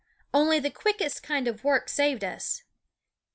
Only 0.33 0.59
the 0.59 0.71
quickest 0.71 1.21
kind 1.21 1.47
of 1.47 1.63
work 1.63 1.87
saved 1.87 2.23
us. 2.23 2.63